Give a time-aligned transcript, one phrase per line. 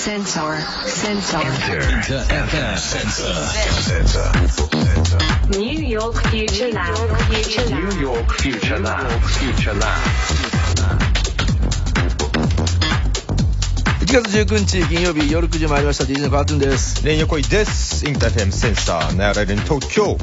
[0.00, 0.56] Sensor.
[0.86, 1.40] Sensor.
[1.44, 3.36] Inter FM Sensor.
[5.58, 6.96] New York Future Lab.
[7.28, 7.92] Future Lab.
[7.92, 9.06] New York Future Lab.
[9.20, 10.00] Future Lab.
[14.00, 18.08] 1月19日金曜日夜9時回りました DJ のカートンですレン横井です。
[18.08, 20.16] インターフェムセンサー、ナヤラレン東京。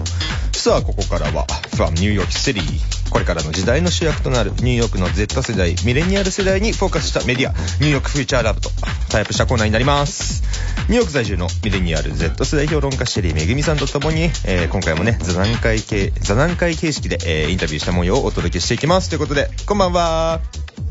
[0.54, 2.62] さあ、ここからは、from New York City。
[3.10, 8.70] これからの時代の主役となるニューヨークの Z 世代、ミレニアル世代にフォーカスしたメディア、ニューヨークフューチャーラブと
[9.10, 10.44] タイプしたコーナーになります。
[10.90, 19.10] ニューヨーク在住のミレニアル Z 世代評論家シェリーめぐみさんとともに、えー今回もね、座談会系、座談会形式で、えーインタビューした模様をお届けしていきます。
[19.10, 20.87] ということで、こんばんは。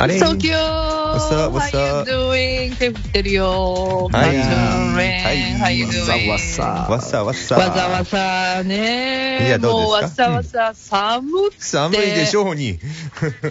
[0.00, 0.52] あれ？Tokyo!
[0.54, 1.56] What's up?
[1.58, 2.10] What's How up?
[2.10, 2.76] you doing?
[2.76, 4.08] 手振ってるよ。
[4.12, 5.34] はい How's your は rain?
[5.34, 6.38] い How you わ doing?
[6.38, 7.56] さわさわさわさ。
[7.56, 9.46] わざわざね。
[9.48, 10.28] いやどうですか？
[10.28, 11.60] もうわさわさ寒くて。
[11.60, 12.78] 寒いでしょうに。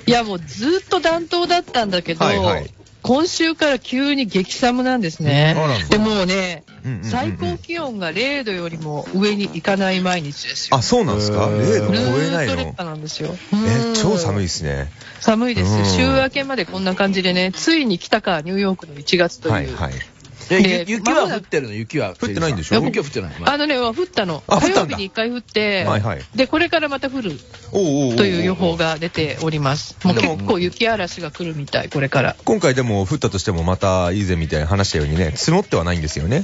[0.06, 5.56] いやもうずっと暖冬だったんだけど、はいはい今週から急に激寒なんですね。
[5.90, 6.64] でもうね、
[7.04, 10.78] 最高気温が0度よりも上に行かない毎日ですよ。
[10.78, 11.44] あ、そうなんですか？
[11.44, 12.74] へー ?0 度ず超えないの？
[12.86, 13.30] なんですよ。
[13.34, 14.92] え、超寒いいですね。
[15.20, 15.86] 寒いですうん。
[15.86, 19.54] 週明けまでこんな感じでね、ついに来たか、ニューヨークの1月という。
[19.54, 19.94] はいはい。
[20.50, 22.82] 雪は降ってるの雪は降ってないんでしょ？
[22.82, 24.44] 雪は降ってないあのね、降ったの。
[24.48, 27.32] あ降ったんだ火曜日に一回降って、はいはいで、これからまた降る
[27.72, 27.78] と
[28.26, 28.78] いう予報。
[28.78, 29.98] が出ております。
[30.04, 32.36] もう結構雪嵐が来るみたい、これから。
[32.46, 36.44] 今回でも降ったとしてもまた以前みたいに話したようにね、積もってはないんですよね。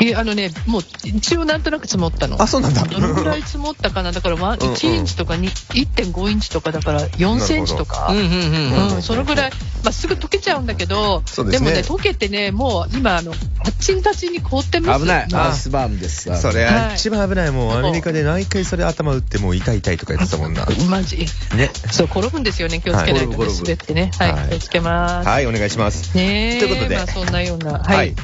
[0.00, 2.40] え、あのね、もう一応なんとなく積もったの。
[2.42, 2.82] あ、そうなんだ。
[2.84, 4.12] どのぐらい積もったかな？
[4.12, 8.08] だからワンうんうん1インチとかに1.5インチとかだから4センチとか。
[8.10, 9.50] うんうんうんうん、そのぐらい、
[9.84, 17.50] まあ、すぐ溶けちゃうんだけど、そうですねもね、溶けてね、もう今、あの、パッチンタチンに凍ってます危ないアイスバーンですそれはい一番危ない。
[17.50, 20.66] もうアメリカで何回それ頭打ってもう痛い痛いとか言ってたもんな。
[20.88, 21.16] マジ。
[21.56, 21.70] ね。
[21.90, 22.80] そう、転ぶんですよね。
[22.80, 24.10] 気をつけないと滑ってね。
[24.18, 25.28] はい、はい気をつけます。
[25.28, 26.16] はい、お願いします。
[26.16, 26.58] ねえ。
[26.58, 27.80] ということでまあ、そんなような、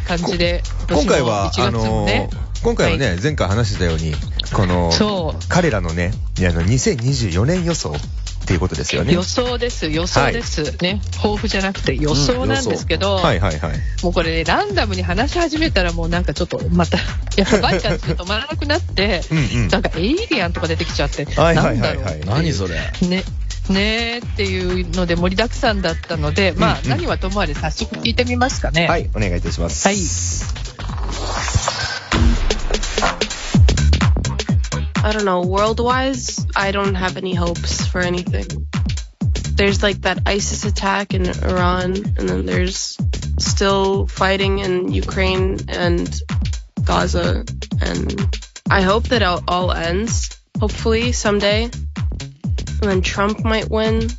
[0.07, 4.15] 感じで、今回は、今あ年も1月もねの、今回はね、前回話してたように、
[4.53, 7.95] この、そう彼らのね、あの、2024年予想
[8.46, 9.12] っていうことですよね。
[9.12, 10.77] 予想です、予想です。
[10.80, 11.01] ね。
[11.17, 13.73] 抱負じゃなくて予想なんですけど、はいはいはい。
[14.05, 16.98] もうこれ、ね、ランダムに話し始めたらもうなんかちょっと、また、
[17.36, 23.24] やっぱバイちゃんって止まらなくなって、うんうんなんかエイリアンとか出てきちゃって、はいはいはいはいなんだろう何それね。
[23.68, 23.80] ね
[24.14, 28.86] えっていうので盛りだくさんだったので、まあ、うんうん何はともあれ早速聞いてみますかね。
[28.86, 29.89] はい、お願いいたします。
[29.89, 30.66] はい。
[35.05, 38.67] I don't know, world wise, I don't have any hopes for anything.
[39.55, 42.98] There's like that ISIS attack in Iran, and then there's
[43.39, 46.10] still fighting in Ukraine and
[46.83, 47.45] Gaza,
[47.82, 48.38] and
[48.70, 50.30] I hope that it all ends,
[50.60, 51.64] hopefully, someday.
[51.66, 54.10] And then Trump might win,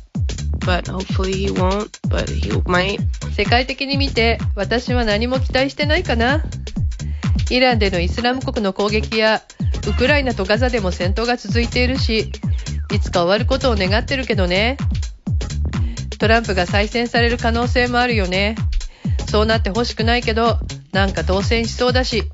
[0.65, 3.01] but hopefully he won't, but he might.
[3.35, 6.43] 世界的に見て私は何も期待してないかな
[7.49, 9.41] イランでのイスラム国の攻撃や
[9.86, 12.32] ウクライナとガザでも戦闘が続いているし
[12.92, 14.76] いつか終わることを願ってるけどね
[16.18, 18.56] トランプが再選される可能性もあるよね
[19.28, 20.58] そうなってほしくないけど
[20.92, 22.24] なんか当選しそうだし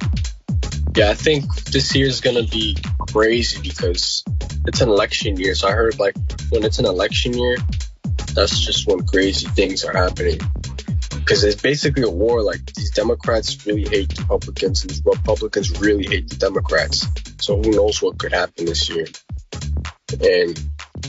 [0.95, 2.77] Yeah, I think this year is going to be
[3.11, 4.23] crazy because
[4.69, 5.57] it's an election year.
[5.57, 6.15] So I heard like
[6.51, 7.57] when it's an election year,
[8.35, 10.39] that's just when crazy things are happening.
[11.25, 12.43] Because it's basically a war.
[12.43, 17.07] Like these Democrats really hate Republicans and these Republicans really hate the Democrats.
[17.41, 19.07] So who knows what could happen this year.
[20.21, 20.59] And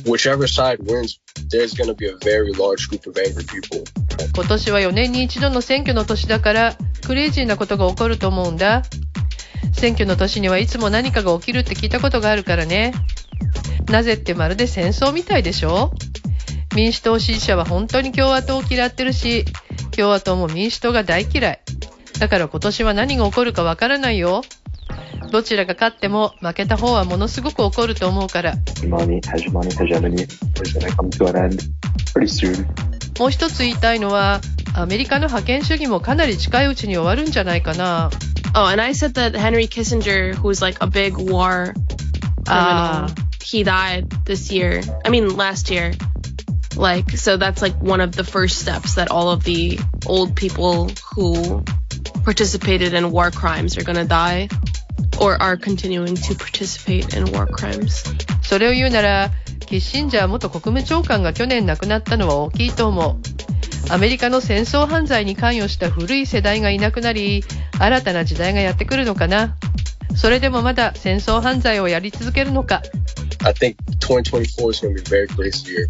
[0.05, 3.83] whichever side wins, there's going to be a very large group of angry people.
[4.33, 6.75] 今年は4年に一度の選挙の年だから
[7.05, 8.83] クレイジーなことが起こると思うんだ
[9.73, 12.93] 選挙の年にはいつも何かが起きるって聞いたことがあるからね
[13.89, 15.91] なぜってまるで戦争みたいでしょ
[16.75, 19.45] 民主党支持者は本当に共和党を嫌ってるし
[19.95, 21.59] 共和党も民主党が大嫌い。
[22.19, 24.41] だから今年は何が起こるかわからないよ。
[25.31, 28.55] どちらが勝っても負けた方はものすごく怒ると思うから。
[33.19, 34.41] もう一つ言いたいのは、
[34.73, 38.09] アメリカの覇権主義もかなり近いうちに終わるんじゃないかな。
[42.47, 43.07] Oh,
[43.41, 44.81] he died this year.
[45.03, 45.93] I mean, last year.
[46.77, 50.89] Like, so that's like one of the first steps that all of the old people
[51.15, 51.63] who
[52.23, 54.49] participated in war crimes are gonna die
[55.19, 58.03] or are continuing to participate in war crimes.
[58.41, 59.31] それを言うなら
[59.65, 67.43] キッシンジャー元国務長官が去年亡くなったのは大きいと思うアメリカの戦争犯罪に関与した古い世代がいなくなり
[67.79, 69.55] 新たな時代がやってくるのかな
[70.15, 72.81] それでもまだ戦争犯罪をやり続けるのか
[73.43, 75.87] I think 2024 is going to be a very crazy year.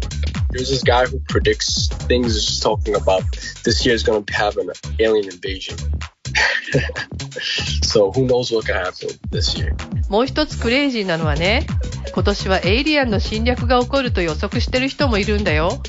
[0.56, 3.22] There's this guy who predicts things just talking about
[3.64, 5.76] this year is going to have an alien invasion.
[7.82, 9.74] so who knows what can happen this year?
[10.08, 11.66] もう一つクレイジーなのはね、
[12.14, 15.82] 今年はエイリアンの侵略が起こると予測してる人もいるんだよ。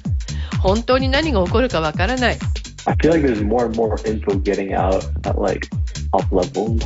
[0.61, 2.37] 本当に何が起こるかわからない。
[2.85, 5.67] I feel like there's more and more info getting out at like
[6.11, 6.81] top levels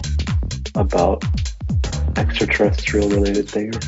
[0.74, 1.24] about
[2.16, 3.80] extraterrestrial related things.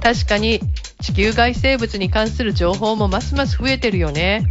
[0.00, 0.60] 確かに
[1.02, 4.46] 地球外生物に関する情報もますます増えてるよね。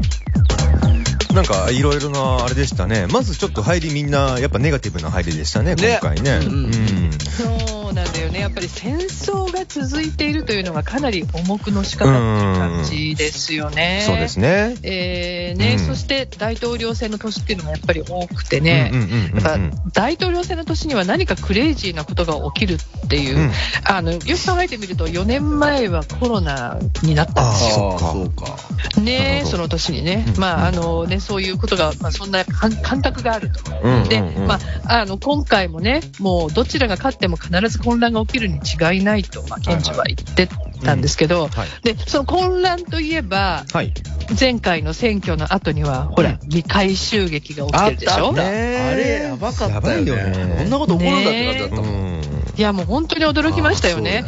[1.34, 3.08] なんかいろいろなあれでしたね。
[3.08, 6.40] まずちょっと入りみんなやっぱネガティブな入りでしたね、ね今回ね。
[6.44, 8.40] うんうんそうなんだよね。
[8.40, 14.04] やっぱり戦争が続いているというのがかなり重くのしかかっていう感じですよね。
[14.06, 14.78] そうですね。
[14.84, 18.92] えーね、うんそして大統領選の年っていうのがやっぱり多くてね、
[19.94, 23.52] 大統領選の年には何かクレイジーなことが起きるっていう、うん
[23.84, 27.98] あのよく考えてみると、4年前はコロナになったんですよ。
[28.94, 33.64] そねその年にね、うんまああのね、そういうことが、まあ、そんな感感覚があると。
[34.08, 40.48] で、まあ、あの今回もね、もうどちらが勝っても必ず混乱が起きるに違いないと、まあ、検事は言って
[40.84, 41.68] たんですけど、はい。
[41.84, 43.94] でその混乱といえば、はい。
[44.40, 48.34] 前回の選挙の後には、ほら、議会襲撃が起きてるでしょ？
[48.34, 50.12] あれやばかったよね。
[50.12, 52.22] やばいよねこんなこと起こるんだって感じだったもん
[52.56, 54.24] いや、もう本当に驚きましたよね。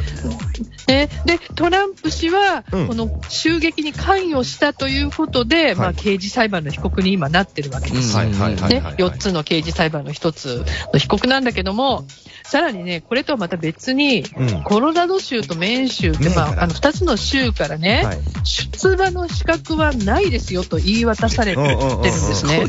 [0.88, 1.10] ね。
[1.26, 5.96] で、トランプ氏は、うんこの襲撃に関与したということで、まあ、はい。
[5.96, 8.34] 刑事裁判の被告に今なってるわけですね。
[8.34, 12.06] はい、4つの刑事裁判の1つの被告なんだけども、
[12.44, 14.64] さらにね、これとはまた別に、うん。
[14.64, 18.20] コロラド州とメーン州って、まあ、あの2つの州からね、はい。
[18.44, 22.66] 出馬の資格はないですよと言い渡されてるんですね。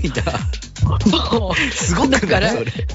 [0.85, 1.41] すごいな。
[1.41, 2.21] もうすごくない？
[2.21, 2.53] だから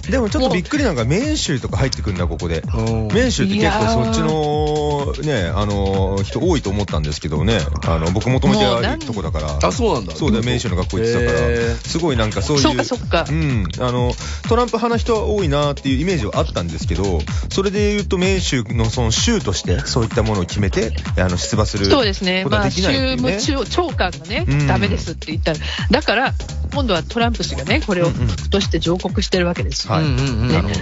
[0.10, 2.62] でもちょっとびっくりなんか、メーン州とか入ってくるんだ、ここで。
[2.62, 7.60] うんメーン州って結構そっちの、ね、あの、人多いと思ったんですけどね。
[7.86, 9.60] あの、僕もともとやるとこだから。
[9.68, 10.16] あ、そうなんだ。
[10.16, 12.64] そうだよ、メーン州の学校行ってたからすごいなんかそういう。
[12.64, 13.66] そうかそうかうん。
[13.80, 14.14] あの、
[14.48, 22.70] トランプ派の人は多いなっていうイメージはあったんですけど、それで言うとメーン州のその州として、そういったものを決めて、あの、出馬するそうですね、まあ。
[22.70, 25.60] 州務長官がね、うんダメですって言ったら、
[25.90, 26.34] だから、
[26.74, 29.94] 今度はトランプ氏がね、これを不服として上告してるわけですよ。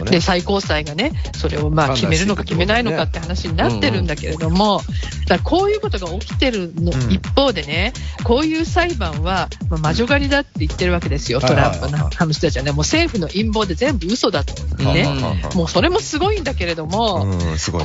[0.06, 0.22] で。
[0.22, 4.82] 最高裁がね、それをまあ決めるのか決めないのかって話になってるんだけれども、
[5.28, 6.92] だからこういうことが起きてるの。
[6.92, 7.12] うん。
[7.12, 11.90] 一方でね、こういう裁判はまあ魔女狩りだって言ってるわけですよ、トランプ
[12.26, 15.08] の人たちはね、もう政府の陰謀で全部嘘だと、ね。
[15.56, 17.28] もうそれもすごいんだけれども。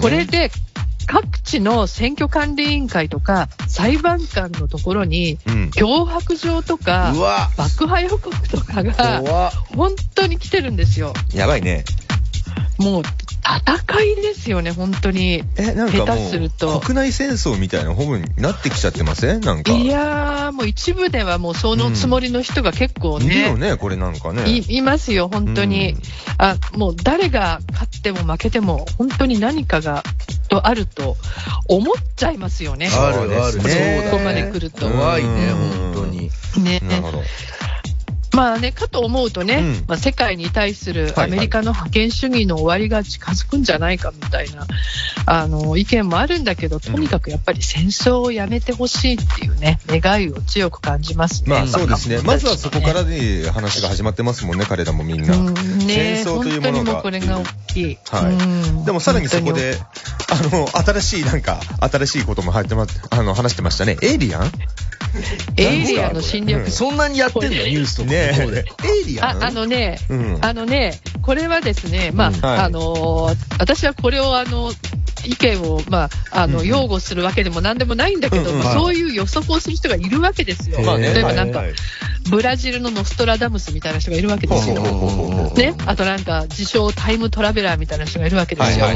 [0.00, 0.50] これで
[1.12, 5.70] 各地の選挙管理委員会とか裁判官のところにうん。
[5.74, 7.12] 脅迫状とか
[7.58, 11.12] 爆破予告とかが本当に来てるんですよ。
[11.34, 11.84] やばいね。
[12.78, 13.02] もう
[13.44, 15.42] 戦いですよね、本当に。
[15.56, 19.40] え、なんかもするとう、国内戦争みたいな本になってきちゃってません？
[19.40, 19.72] なんか。
[19.72, 24.48] いやー、もう一部ではもうそのつもりの人が結構いるね、よね、これなんかね。
[24.48, 25.98] いいますよ、本当に、うん
[26.38, 26.56] あ。
[26.76, 30.02] もう誰が勝っても負けても、本当に何かが
[30.48, 31.16] とあると
[31.68, 32.88] 思っちゃいますよね。
[32.88, 33.52] あるある。
[33.52, 34.88] そうですねここまで来ると。
[34.88, 36.30] 怖いね、うん本当に。
[36.62, 37.22] ねなるほど。
[38.32, 44.66] まあね、かと思うとね、うんまあ、世界に対するはいアメリカの覇権主義の終わりが近づくんじゃないかみたいな、
[45.26, 51.50] あの意見もあるんだけど、とにかくやっぱり戦争をやめてほしいっていうね、願いを強く感じますね。
[51.50, 52.20] まあそうですね。
[52.24, 55.36] まずはそこからねで話が始まってますもんね、彼らもみんな。
[55.36, 55.54] うん
[55.86, 57.98] ね戦争というものが本当にもうこれが大きい。
[58.10, 59.76] はいうんでもさらにそこで、
[60.30, 63.96] あの、新しい、なんか、新しいことも入ってま、あの、話してましたね。
[64.02, 64.52] エイリアン？
[65.56, 66.70] エイリアンの侵略。
[66.70, 67.48] そんなにやってんの？
[67.66, 68.10] ニュースとか。
[68.10, 68.64] ね。
[68.84, 69.42] エイリアン？
[69.42, 74.72] ああのね、うんあのね、これはですね、まあ、うんはいあのー私はこれをあの、
[75.24, 80.78] 意見を、まあ、あの、擁護するわけでも何でもないんだけど、うんうんまあそういう予測をする人がいるわけですよ。
[80.98, 81.62] 例えばなんか、
[82.30, 84.74] ブラジルのノストラダムスみたいな人がいるわけですよ。
[85.56, 88.86] ね、あとなんか、自称タイムトラベラーみたいな人がいるわけですよ。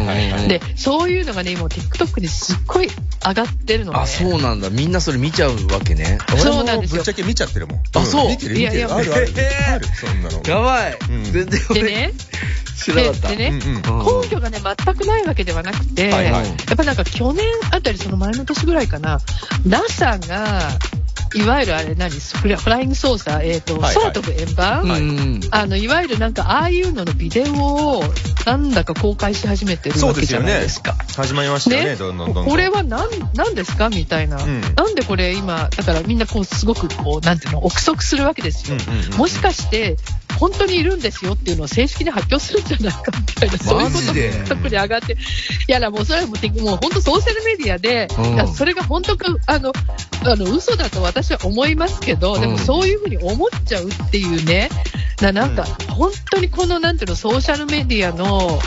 [0.48, 2.88] で、そういうのがね、もう TikTok にすっごい
[3.24, 3.98] 上がってるのね。
[4.00, 4.70] あ、そうなんだ。
[4.70, 6.05] みんなそれ見ちゃうわけね。
[6.38, 7.80] そうなんですよぶっちゃけ見ちゃってるもん。
[7.94, 8.76] あそう見てる見てる。
[8.76, 9.28] いやいやあるある。
[9.74, 10.42] ある、そんなの。
[10.46, 10.98] やばい。
[11.10, 12.12] うん全然で俺ね、
[12.76, 13.28] 知らなかった。
[13.30, 19.20] ででね、根拠がね、全くないわけではなくて、はいはいやっぱなんか去年あたり、その前の年ぐらいかな、
[19.66, 20.78] NASA が、
[21.34, 25.40] いわゆるあれ何、フラフライング操作、えっ、と、はいはい空飛ぶ円盤、うんうん。
[25.50, 28.04] あの、いわゆるなんか、ああいうののビデオを、
[28.44, 30.94] なんだか公開し始めてるそうわけじゃないですか。。
[31.16, 31.96] 始まりましたよね、ね？
[31.96, 32.46] どんどんどんどん。
[32.46, 33.88] これは何、何ですか？
[33.88, 38.76] みたいな、うんなんでこれ今、だからみんなこう、すごくこう、なんていうの、憶測するわけですよ。
[38.76, 39.96] うんうんうんうんもしかして、
[40.38, 45.16] 本当にいるんですよっていうのを正式に発表するんじゃないかみたいな、そういうことが特に上がって、い
[45.68, 49.72] やだ、もうそれはもうもう本当ソーシャルメディアで、うんそれが本当か、あの、
[50.24, 54.68] あの、嘘だと私は思いますけど、でもうんそういうふうに思っちゃうっていうね、
[55.20, 58.60] ななんか、本当にこの、なんていうの、ソーシャルメディアの、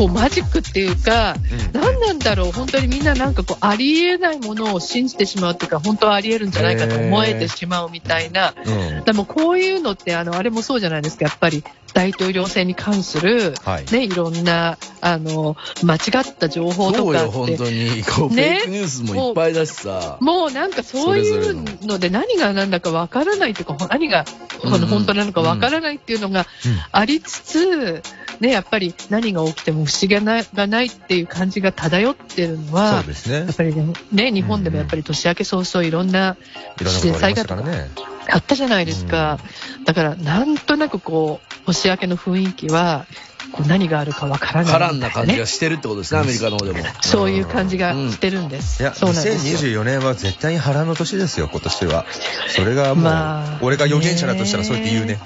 [0.00, 1.34] こうマジックっていうか、
[1.74, 8.70] 何なんだろう、本当にみんななんかこう、ありえないものを信じてしまうっていうか、本当はありえるんじゃないかと思えてしまうみたいな、う
[9.02, 9.04] ん。
[9.04, 13.84] でもこういうのって、あの、あれもそうじゃないですか、やっぱり大統領選に関する、はい。
[13.92, 18.02] ね、いろんな、あの、間違った情報とそうよ、かって、本当に。
[18.02, 18.60] こう、フね。
[18.62, 20.16] ェイクニュースもいっぱいだしさ。
[20.20, 24.24] もうなんかそういうので何が何だかわからないというか、何が
[24.64, 24.78] うんうん。
[24.78, 26.46] この本当なのかわからないっていうのが
[26.90, 28.02] ありつつ、
[28.40, 33.54] ね、やっぱり何が起きても不思議がないがないっていう感じが漂ってるのそはう、ですねやっ。
[33.54, 36.36] ぱりね、ね日本でもやっぱり年明け早々いろんな
[36.80, 37.90] いろんなことからね。
[38.28, 39.38] あったじゃないですか。
[39.84, 43.06] だから、なんとなくこう、年明けの雰囲気は、
[43.52, 46.78] こう何があるかわからない、波乱な感じがしてるってことですね、アメリカの方でも。
[47.00, 48.82] そういう感じがしてるんです。
[48.82, 49.80] いや、そうなんですよ。
[49.80, 52.06] 2024年は絶対に波乱の年ですよ、今年は。
[52.48, 55.18] それがもう、まあ俺が予言者だとしたらそうやって言うね。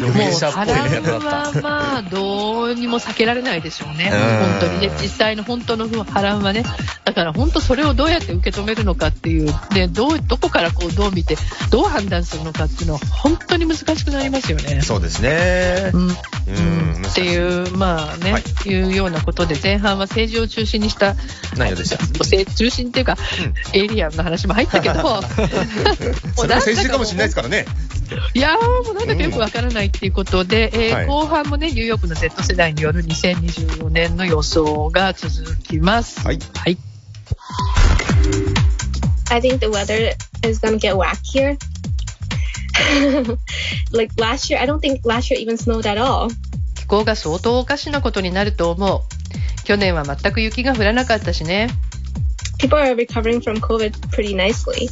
[0.00, 1.26] 予もう言者っぽい波乱ね、だった。
[1.26, 4.10] はまあ、どうにも避けられないでしょうね。
[4.12, 6.64] うん本当にね、実際の本当の波乱はね。
[7.04, 11.36] だから本当それをどうやって受け止めるのかっていう、で、どう、どこからこうどう見て、
[11.74, 14.80] どう判断するのかっていうのは本当に難しくなりますよね。
[14.80, 15.98] そうですねう。
[15.98, 16.14] んうん
[16.98, 21.16] うんっていう、まあね、はいい、うようなことで、前半は政治を中心にした、
[21.56, 21.98] 内容でした。
[22.20, 23.16] 政治中心っていうか、
[23.72, 25.22] エイリアンの話も入ったけど、 も
[26.36, 27.66] それも先週かもしれないですかからね。
[28.34, 36.20] いやー、もうなんだかよくわからないっていうことで、えーはい後半もね、ニューヨークの Z 世代による2024年の予想が続きます。
[36.24, 36.38] はい。
[36.54, 36.78] はい。
[39.31, 41.57] I think the weather is gonna get wackier.
[43.91, 46.29] like last year, I don't think last year even snowed at all.
[46.75, 49.01] 気候が相当おかしなことになると思う。
[49.63, 51.69] 去年は全く雪が降らなかったしね。
[52.57, 54.89] People are recovering from COVID pretty nicely.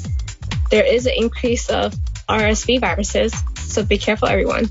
[0.70, 1.94] There is an increase of
[2.28, 4.70] RSV viruses, so be careful, everyone.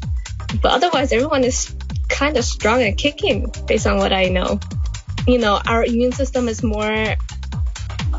[0.62, 1.74] But otherwise, everyone is
[2.08, 4.60] kind of strong and kicking based on what I know.
[5.26, 7.16] You know, our immune system is more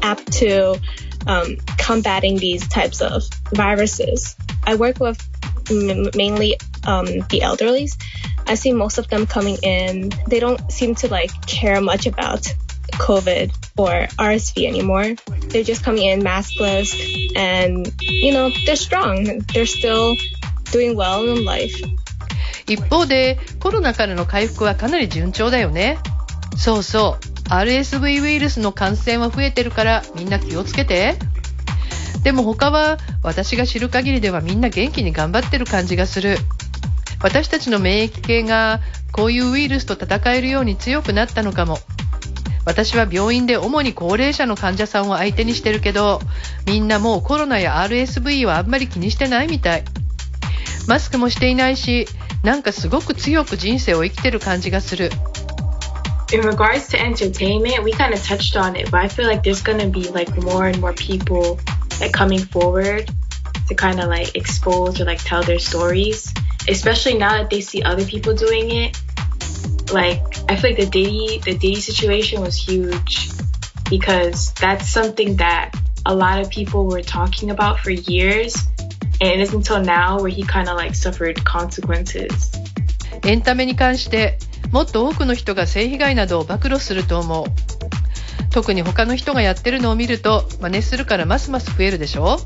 [0.01, 0.79] apt to
[1.25, 4.35] um, combating these types of viruses.
[4.63, 5.19] I work with
[5.69, 7.97] m- mainly um, the elderlies.
[8.47, 10.11] I see most of them coming in.
[10.27, 12.47] They don't seem to like care much about
[12.93, 15.15] COVID or RSV anymore.
[15.49, 16.95] They're just coming in maskless
[17.35, 19.41] and, you know, they're strong.
[19.53, 20.15] They're still
[20.71, 21.75] doing well in life.
[22.69, 25.99] 一方で、コロナからの回復はかなり順調だよね。
[26.57, 27.30] そうそう。
[27.48, 31.16] RSV ウイルスの感染は増えてるからみんな気をつけて。
[32.22, 36.38] でも他は私が知る限りではみんな元気に頑張ってる感じがする。
[37.22, 38.80] 私たちの免疫系が
[39.12, 41.78] こういうウイルスと戦えるように強くなったのかも。
[42.64, 46.20] 私は病院で主に高齢者の患者さんを相手にしてるけど、
[46.64, 49.84] みんなもうコロナや RSV はあんまり気にしてないみたい。
[50.86, 52.06] マスクもしていないし、
[52.42, 55.10] なんかすごく強く人生を生きてる感じがする。
[56.31, 59.87] in regards to entertainment, we kind of touched on it, but I feel like there's gonna
[59.87, 61.59] be like more and more people
[62.01, 63.09] like coming forward
[63.67, 66.33] to kind of like expose or like tell their stories,
[66.67, 69.01] especially now that they see other people doing it.
[69.91, 73.31] Like I feel like the Diddy the Diddy situation was huge
[73.89, 75.71] because that's something that
[76.05, 78.55] a lot of people were talking about for years,
[79.21, 82.51] and it isn't until now where he kind of like suffered consequences.
[83.23, 84.37] エンタメに関して、
[84.72, 87.46] もっと多くの人が性被害などを暴露すると思う。
[88.50, 92.38] 特に他の人がやってるのを見ると、真似するからますます増えるでしょ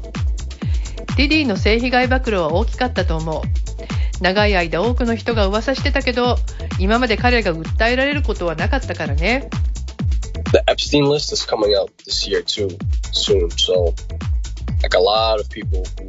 [1.17, 4.23] ディディの性被害暴露は大きかったと思う。
[4.23, 6.37] 長い間多くの人が噂してたけど、
[6.79, 9.49] 今まで彼が訴えられることはなかったからね。
[10.53, 12.77] The Epstein list is coming out this year too,
[13.13, 13.51] soon.
[13.51, 13.95] So,
[14.83, 16.07] like a lot of people who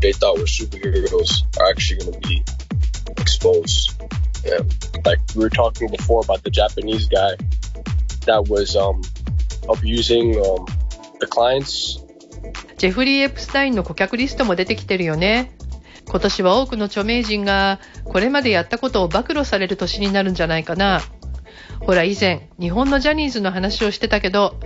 [0.00, 2.42] they thought were superheroes are actually going to be
[3.18, 3.94] exposed.
[4.44, 4.60] Yeah,
[5.04, 7.36] like we were talking before about the Japanese guy
[8.26, 9.02] that was um
[9.68, 10.64] abusing um
[11.20, 12.00] the clients
[12.78, 15.52] ジェフリー・エプスタインの顧客リストも出てきてるよね。
[16.06, 21.02] 今年は多くの著名人がこれまでやったことを暴露される年になるんじゃないかな。
[21.80, 24.58] ほら以前、日本のジャニーズの話をしてたけど、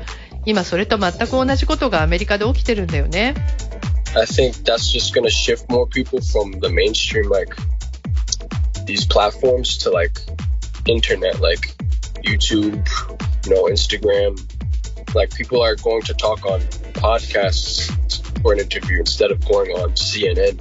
[0.46, 3.34] 今それと全く同じことがアメリカで起きてるんだよね。
[4.14, 7.56] I think that's just gonna shift more people from the mainstream like
[8.86, 10.18] these platforms to like
[10.86, 11.74] internet like
[12.22, 12.86] YouTube,
[13.46, 14.38] you know, Instagram.
[15.14, 16.60] Like people are going to talk on
[16.94, 17.90] podcasts
[18.42, 20.58] for an interview instead of going on CNN.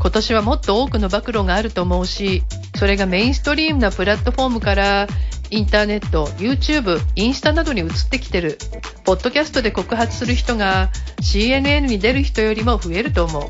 [0.00, 2.42] 今年はもっと多くの暴露があると思うし、
[2.76, 5.06] それがメインストリームなプラットフォームから、
[5.50, 8.56] インターネット、YouTube、インスタなどに移ってきてる。
[9.04, 10.90] ポッドキャストで告発する人が
[11.20, 13.42] CNN に出る人よりも増えると思う。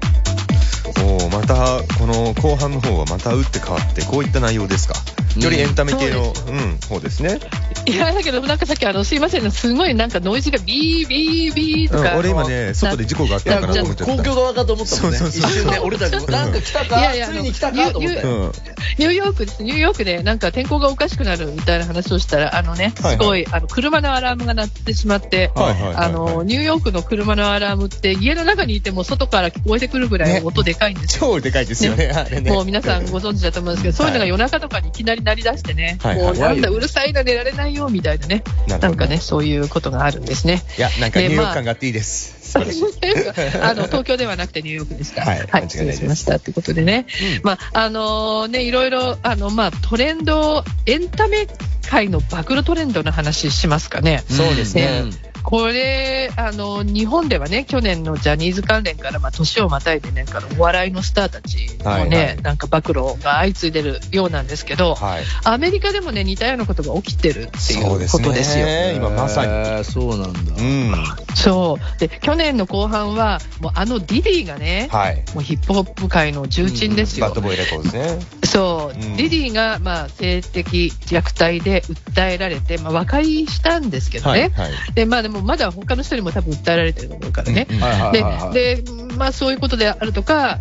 [1.02, 4.94] おーまたこの後半の方はまた打って変わってこういった内容ですか。
[5.38, 7.38] よりエンタメ系の、うん、方ですね。
[7.86, 12.12] いや、だけどなんかさっきあの、すいませんね、すごいなんかノイズがビービービーとか。
[12.12, 14.16] うん、俺今ね、外で事故があったかなと思っちゃった。
[14.16, 15.18] 公共側かと思ったもんね。
[15.18, 18.28] そうそうそう一瞬ね、俺たちも、なんか来たかいやいやついに来たかと思ったよ。
[18.28, 18.52] うん。
[18.98, 19.62] ニューヨークです。
[19.62, 31.34] ニューヨークでなんか天候がおかしくなるみたいな話をしたら、あのね、はいはいすごい、あの、車のアラームが鳴ってしまって、はいはいはいはいあの、ニューヨークの車のアラームって家の中にいても外から聞こえてくるぐらい音でかいんですよ。
[31.34, 32.50] 超でかいですよね、あれね。
[32.50, 40.62] もう皆さんご存知だと思うんですけど、そういうのが夜中とかにいきなり鳴り出してね、はいはいもうなんだ、うるさいな、寝られないよ、みたいなね、なんかね、そういうことがあるんですね。
[40.78, 42.40] いや、なんかニューヨークで感があっていいです。
[42.50, 42.82] 素晴らしい。
[43.62, 45.24] あの東京ではなくてニューヨークでした。
[45.24, 47.06] はい失礼しましたということでね、
[47.42, 51.46] まああのねいろいろあのまあトレンドエンタメ
[51.88, 54.24] 界の暴露トレンドの話しますかね。
[54.28, 55.04] そうですね。
[55.42, 65.22] これあの日本ではね去年のジャニーズ関連からまあ年をまたいでねからお笑いのスターたちのね、はいはいなんか暴露が相次いでるようなんですけど、はい。
[65.44, 68.66] アメリカでもね似たようなことが起きてるっていうことですよ。
[68.66, 68.94] ね。
[68.96, 69.52] 今まさに。
[69.52, 70.40] えーそうなんだ。
[70.40, 70.94] うん。
[71.34, 75.24] そうで去年の後半はもうあのディディがね、はい。
[75.34, 77.26] もうヒップホップ界の重鎮ですよ。
[77.26, 78.18] バッドボーイレコードですね。
[78.44, 84.52] そう、うんディディが、まあ、性的虐待で訴えられて、まあ、和解したんですけどね。
[84.54, 84.68] はい。
[84.68, 84.94] はい。
[84.94, 87.66] で、まあでもまだ他の人にも多分訴えられてると思うからね。
[88.52, 88.82] で、
[89.16, 90.58] まあそういうことであるとか、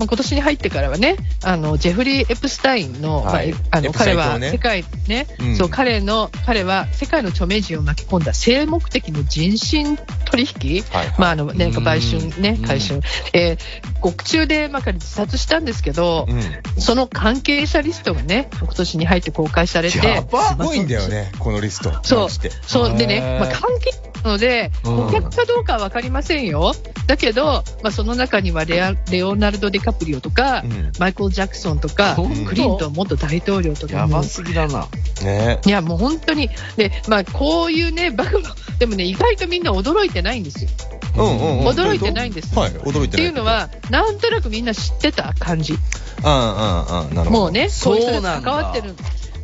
[0.00, 3.52] まあ、今年に入ってからはね、あの、ジェフリー・エプスタインの、はい。
[3.52, 5.56] まあ、あの、彼は世界ね、うん。
[5.56, 11.14] そう、彼の、彼は世界の著名人を巻き込んだ性目的の人身取引、はい。
[11.18, 11.72] まあ、あの、なん。
[11.72, 13.00] か売春ねうん、回春。
[13.34, 16.80] えー獄中で、まあ、彼自殺したんですけど、うん。
[16.80, 21.92] その関係者リストがね、今年に入って公開されて、やばすごいんだよね、このリスト。
[22.02, 22.28] そう。
[22.66, 22.96] そう。
[22.96, 23.38] でへね、ー。
[23.40, 23.90] まあ、関係
[24.24, 24.96] なので、うん。
[25.06, 26.72] 顧客かどうかは分かりませんよ。
[27.06, 32.16] だけど、まあ、その中にはレアレオナルド・ディカプリオとか、うんマイケル・ジャクソンとか、
[32.46, 34.86] クリントン元大統領とかもやばすぎだな。
[35.22, 35.60] ね。
[35.64, 38.42] いや、もう本当に、で、まあ、こういうね、暴露、
[38.78, 40.70] でもね、意外とみんな驚いてないんですよ。
[41.16, 41.66] うんうんうん。
[41.66, 43.06] 驚いてないんですはい、驚いてない。
[43.06, 45.72] っていうの、は、なんとなくみんな知ってた感じ。
[45.72, 47.30] うんうんうん、なるほど。
[47.30, 48.94] もうね、そうこい人なんだ関わってる。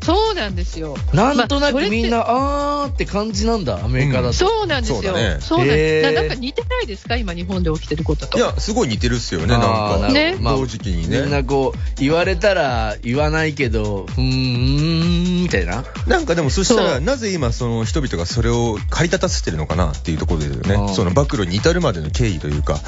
[0.06, 0.96] そうなんですよ。
[1.12, 4.32] なんとなくみんな、あーって感じなんだ、アメリカだと。
[4.32, 5.02] そうなんですよ。
[5.02, 7.16] そうだねそうなんななんか似てないですか？
[7.16, 8.38] 今日本で起きてることと。
[8.38, 10.08] いや、すごい似てるっすよね、なんか。
[10.12, 11.22] ねまあ同時期にね。
[11.22, 15.84] みんなこう、言われたら言わないけど、ふーん、みたいな。
[16.06, 20.94] なんかでもそしたら、なぜ今その人々がそれを駆り立たせてるのかなっていうところですよね。
[20.94, 22.78] その暴露に至るまでの経緯というか、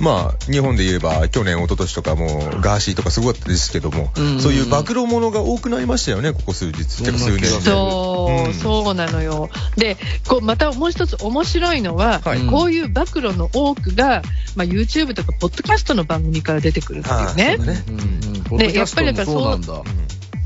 [0.00, 7.04] まあ、日本で言えば去年、一昨年とかもガーシーとかすごかったですけども、うんうんうんそういう暴露ものが多くなりましたよね、ここ数日。
[7.04, 7.46] てか数年で。
[7.46, 9.50] そう、うんそうなのよ。
[9.76, 14.22] で、こうまたもう一つ面白いのは、はいこういう暴露の多くが、
[14.56, 17.56] まあ、YouTube とかポッドキャストの番組から出てくるっていうね。
[17.56, 18.44] ねうんうん。
[18.44, 19.82] ポッドキャストもそうなんだ。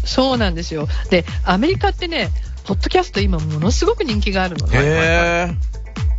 [0.05, 0.89] そうなんですよ。
[1.11, 2.31] で、アメリカってね、
[2.65, 5.57] ポッドキャスト今ものすごく人気があるのね。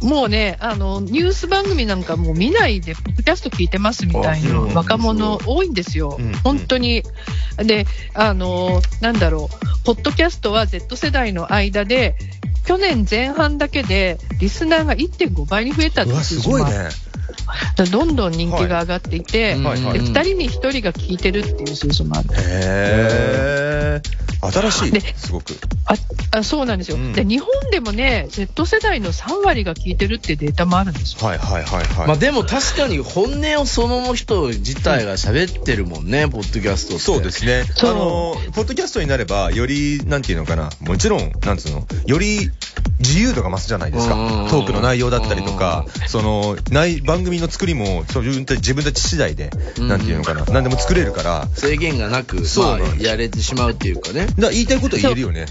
[0.01, 6.33] へもうね、あの、ニュース番組なんかもう見ないで、ポッドキャスト聞いてますみたいな若者多いんですようん。
[6.43, 7.03] 本当に。
[7.57, 12.15] で、あの、なんだろう、ポッドキャストは Z 世代の間で、
[12.65, 17.13] 去年前半だけで、リスナーが1.5倍に増えたっていう数字もあるすごいね。
[17.75, 22.29] だどんどん人気が上がっていて、はいはいはいで2人に1人が聞いてるっていう数字もある。
[22.33, 24.22] へー。
[24.51, 25.53] 新しいで、すごく。
[25.86, 25.95] あ
[26.39, 27.23] あそうなんですよ、うんで。
[27.23, 31.27] 日本でもね、Z 世代の3割が聞いてるってデータもあるんですよ。
[31.27, 32.08] はいはいはいはい。
[32.08, 37.03] まあでも確かに本音をその人自体が喋ってるもんね、ポッドキャストって。
[37.03, 37.65] そうですね。
[37.82, 42.51] あの、ポッドキャストになれば、より、なんていうのかな、もちろん、なんつうの、より
[43.00, 44.15] 自由度が増すじゃないですか。
[44.50, 54.28] トークの内容だったりとか、その、ない、番組の作りも、そう自分たち、自分たち次第で、うんなんていうのかな、何でも作れるから、制限がなく、まあ、そうなんですやれてしまうっていうかね。
[54.39, 55.46] だ言いたいことは言えるよね。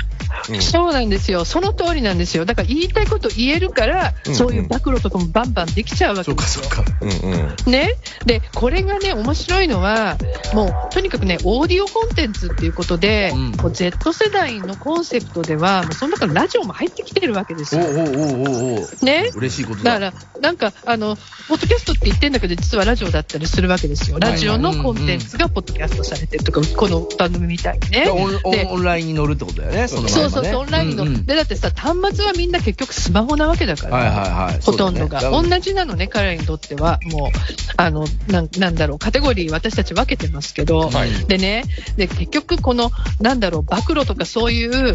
[0.50, 1.44] うんそうなんですよ。
[1.44, 2.44] その通りなんですよ。
[2.44, 6.64] だから言いたいこと言えるから、うんそういう暴露とかもバンバンできちゃうわけですよ。
[7.00, 7.36] うんう
[7.68, 7.72] ん。
[7.72, 7.96] ね。
[8.24, 10.16] で、これがね、面白いのは、
[10.54, 17.82] もう、とにかくね、オーディオコンテンツっていうことで、うんもう Z 世代のコンセプトでは、もうその中のラジオも入ってきてるわけですよ。
[17.82, 19.30] おうおうおうおね。
[19.34, 19.98] 嬉しいことだ。
[19.98, 21.16] だから、なんか、あの、
[21.48, 24.18] ポッドキャストって言ってんだけど、実はラジオだったりするわけですよ。
[24.18, 28.08] ラジオのコンテンツがポッドキャストされてるとか、この番組みたいにね。
[28.44, 31.26] オンラインに乗るってことだよね、そのそうそうそう、オンラインの、うんうん。
[31.26, 33.96] で、だってさ、端末はみんな結局スマホなわけだから。
[33.96, 34.60] はいはいはい。
[34.62, 35.48] ほとんどが、ね。
[35.48, 37.30] 同じなのね、彼らにとっては、もう、
[37.76, 41.10] あの、なんなんだろう、カテゴリー私たち分けてますけど、はい。
[41.26, 41.64] でね、
[41.96, 44.94] で、結局この、なんだろう、暴露とかそういう、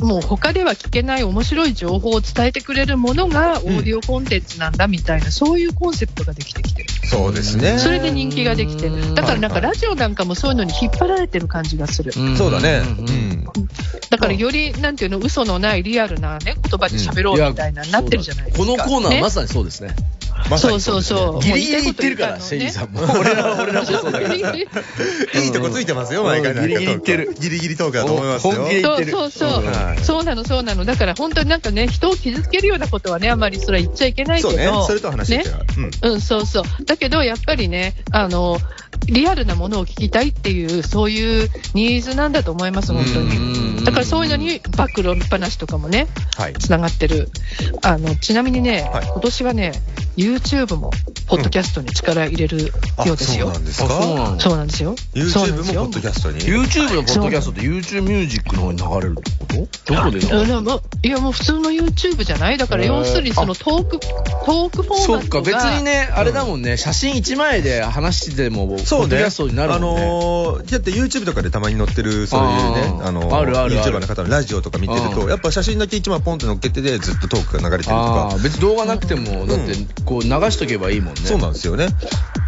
[0.00, 6.88] もう他では聞けない面白い情報を伝えてくれるものがオーディオコンテンツなんだみたいな、そういうコンセプトができてきてる。
[7.06, 7.78] そうですね。
[7.78, 9.14] それで人気ができてる。
[9.14, 12.10] だからなんかラジオなんかもそういうのに引っ張られてる感じがする。
[12.10, 12.80] んそうだね。
[12.80, 13.44] んうん。
[14.10, 18.64] だからより、なんていうの、嘘のないリアルなね、言葉で喋ろうみたいな、なってるじゃないですか。
[18.64, 19.94] このコーナーねまさにそうですね。
[20.50, 21.42] まさそうにですねそうそう。
[21.42, 23.00] ギリギリ言ってるから、シェリーさんも。
[23.00, 24.34] ね俺ら、俺らもそうだけど。
[24.34, 24.40] い
[25.48, 28.54] いとこついてますよ、うん毎回ギリギリ言ってるギリギリトークだと思いますよ。
[28.54, 34.70] そうそうそう、はいそうなの、そうなの、だから本当になんかね、人を傷つけるようなことはね、あんまりそれは言っちゃいけないけど、そうね。
[34.86, 35.44] それとは話違ね
[36.02, 36.06] う。
[36.06, 36.12] うん。
[36.12, 38.58] うん、そうそう、だけどやっぱりね、あの
[39.06, 43.84] リアルなものを聞きたいっていう、そういうニーズなんだと思います、本当うんに。
[43.84, 46.54] だからそういうのに暴露話とかもね、はい。
[46.54, 47.28] つながってる。
[47.82, 49.72] あのちなみにね、はい今年はね、
[50.16, 50.90] YouTube も
[51.26, 52.72] ポッドキャストに力入れれるよ
[53.12, 53.50] うですよ。
[53.50, 54.40] あそうなんですあそうかなんだ。
[54.42, 54.94] そうなんですよ。
[54.96, 59.94] そうな YouTube もポッドキャストに？YouTube のポッドキャストって YouTube ミュージックの方に流れるってこと？
[59.94, 62.58] どこでいやもう普通の YouTube じゃない。
[62.58, 65.20] だから要するにそのトーク、トークフォーマットが。
[65.20, 69.08] そっか、別にね、あれだもんね、写真1枚で話しても、ポッそうね。
[69.08, 70.02] ドキャストになるもんね。
[70.02, 73.92] あのー、だって YouTube とかでたまに載ってる、そういうね、あのー、あるあるある。
[73.92, 75.28] YouTuber の方のラジオとか見てると、うん。
[75.28, 78.36] やっぱ写真だけ一枚ポンって載っけてで、ずっとトークが流れてるとか。
[78.42, 79.74] 別に動画なくても、だって、
[80.06, 81.20] こう流しとけばいいもんね。
[81.22, 81.88] そうなんですよね。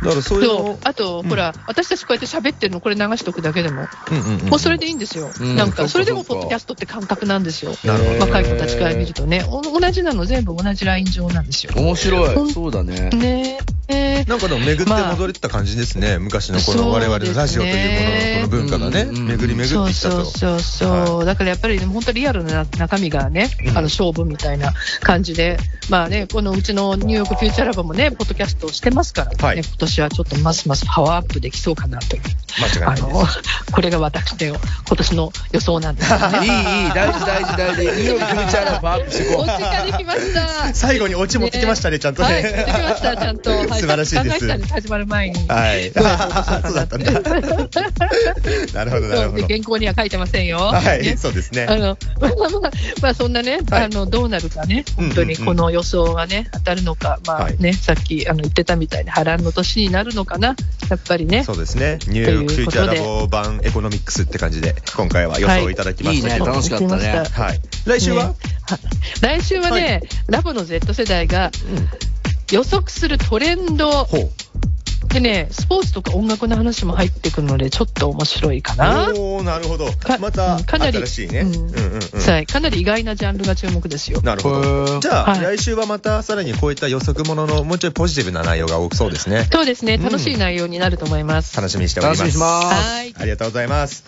[0.02, 0.78] だからそういうのそうを。
[0.84, 5.28] あと、ほら、私たちこうやって喋ってるの、これ流しとくだけでも、うんうんうんもうそれでいいんですよ。
[5.40, 7.72] うんなんか、それでもポッドキャストって感覚なんですよ。
[7.84, 11.72] なるほど若い子たちから見るとね、お同じなの、全部同じライン上なんですよ。
[11.76, 12.52] 面白い。
[12.52, 13.10] そうだね。
[13.10, 14.24] ねえ。
[14.24, 16.18] なんかでも巡って戻れてた感じですね。
[16.18, 20.24] 昔のこの我々のラジオというもののこの文化がね、巡り巡ってきたと。
[20.24, 23.68] そうそうそう、だからやっぱり、ね、本当リアルな中身がね、うん。
[23.70, 29.58] あの勝負みたいな感じで、まあね、このうちのニューヨークフューチャーラボもね、ポッドキャストをしてますから、ねはい。
[29.58, 32.22] 今年はちょっとますますパワーアップできそうかなという、
[32.60, 33.26] 間違いないですあの、
[33.72, 36.38] これが私の今年の予想なんですよね。
[36.42, 37.82] いい、いい、大事、大事、大事。
[37.82, 40.74] ニューヨークフューチャーラブアップしていこお時間できました。
[40.74, 42.28] 最後にオチ持ってきましたね、ちゃんとね。
[42.32, 43.50] はい、できました、ちゃんと。
[43.50, 45.48] はい、素晴らしいです考えてたんです、始まる前に。
[45.48, 45.92] はい。
[45.94, 47.12] そうだったんだ。
[48.74, 49.46] なるほど、なるほど。
[49.46, 50.58] 原稿には書いてませんよ。
[50.58, 51.66] はい、ねそうですね。
[51.68, 52.70] あの、まあまあまあ、
[53.02, 60.56] まあそんなね、はいあの、どうなるかね、本当にこの予想がね、当たるのか、まあはいね、さっきあの言ってたみたいに波乱の年になるのかな、
[60.90, 61.44] やっぱりね。
[61.44, 61.98] そうですね。
[62.06, 66.44] ニューヨークフューチャーラボ版エコノミックスって感じで、今回は予想いただきましたけど。
[66.46, 66.60] はいいいね。
[66.60, 67.24] 楽しかったね。
[67.30, 67.60] はい。
[67.86, 68.34] 来週は、ね
[69.22, 71.50] 来週はね、ラボの Z 世代が
[72.52, 74.04] 予測するトレンド。
[74.04, 74.30] ほう。
[75.20, 79.10] でね、スポーツとか音楽の話も入ってくるので、ちょっと面白いかな。
[79.10, 80.18] おー、なるほどか。
[80.18, 81.40] また、うんかなり新しいね。
[81.40, 81.64] ううんんうん
[82.12, 82.20] うん。
[82.20, 84.20] はいかなり意外なジャンルが注目ですよ。
[84.22, 84.84] なるほへど。
[84.98, 89.48] ーじゃあ、はい来週はまたさらにこういった予測もののもうちょいポジティブな内容が多そうですね。
[89.52, 91.56] そうですね、うん楽しい内容になると思います。
[91.56, 92.20] 楽しみにしております。
[92.20, 93.14] 楽しみにしますはい。
[93.18, 94.04] ありがとうございます。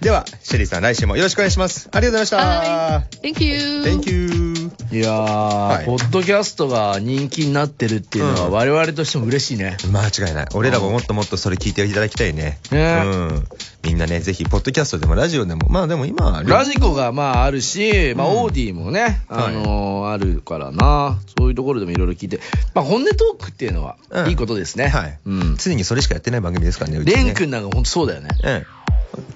[0.00, 1.88] では、シェリーさん、来週もよろしくお願いします。
[1.92, 3.32] ありがとうございまはしい。
[3.32, 3.84] Thank you.
[3.84, 3.90] た。
[3.90, 4.57] Thank you.
[4.92, 9.76] いやー、いポッドキャストが人気になってるっていうのは、うん我々としても嬉しいね。
[9.92, 10.46] 間違いない。
[10.54, 12.58] 俺らももっともっとそれ聞いていただきたいね。
[12.70, 13.44] ねうん。
[13.82, 22.40] みんなね、ぜひ、ポッドキャストでもラジオでも、まあでも今は、ラジコがまああるし、まあうんオーディもね、あのーあるからな、そういうところでもいろいろ聞いて、
[22.74, 24.88] まあ本音トークっていうのはうんいいことですね。
[24.88, 25.56] はいうん。
[25.56, 27.24] 常にそれしかやってない番組ですからね、うちね。
[27.24, 28.30] レン君なんか本当そうだよね。
[28.42, 28.66] うん。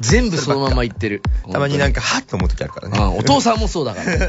[0.01, 1.23] 全部そのまま言ってる。
[1.51, 2.99] たまになんか、か、はっと思う時あるからね。
[2.99, 4.15] うんお父さんもそうだから。
[4.15, 4.29] いやい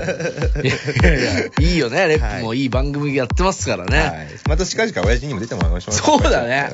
[1.04, 3.98] やいや、いいよね、レックもいい番組やってますからね。
[4.00, 4.28] はい。
[4.48, 5.96] また近々親父にも出てもらいましょう。
[5.96, 6.72] そうだね。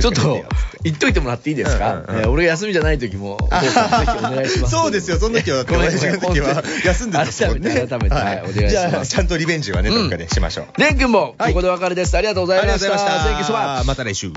[0.00, 0.42] ちょっと
[0.82, 4.70] 言っといてもらっていいですか、うんうんうんえー俺休みじゃない時も、お父さんぜひお願いします。
[4.74, 7.70] そうですよ、その時は、だってごめん親父の時は休んでたんですもんね。
[7.70, 10.80] 改めて改めてはいお願いしますじゃあ、ちゃんとリベンジはね、どっかでしましょう。
[10.80, 12.16] レン君も、はいここでお別れです。
[12.16, 12.86] ありがとうございました。
[12.86, 13.84] ありがとうございました。
[13.84, 14.32] また来週。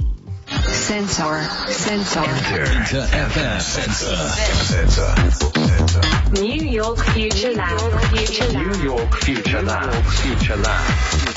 [0.76, 1.42] Sensor.
[1.72, 2.20] Sensor.
[2.20, 4.16] Inter FM Sensor.
[4.66, 6.42] Sensor.
[6.42, 8.02] New York Future Lab.
[8.12, 8.76] Future Lab.
[8.76, 10.04] New York Future Lab.
[10.04, 11.35] Future Lab.